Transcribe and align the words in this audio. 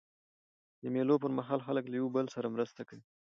د 0.81 0.83
مېلو 0.93 1.15
پر 1.23 1.31
مهال 1.37 1.59
خلک 1.67 1.83
له 1.87 1.95
یوه 2.01 2.13
بل 2.15 2.25
سره 2.35 2.53
مرسته 2.55 2.81
کوي. 2.89 3.03